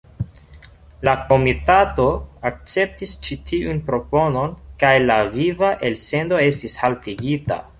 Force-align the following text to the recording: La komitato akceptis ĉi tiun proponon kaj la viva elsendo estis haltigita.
La 1.07 1.11
komitato 1.31 2.05
akceptis 2.51 3.13
ĉi 3.27 3.37
tiun 3.51 3.83
proponon 3.91 4.57
kaj 4.85 4.95
la 5.05 5.19
viva 5.37 5.71
elsendo 5.91 6.41
estis 6.49 6.81
haltigita. 6.85 7.63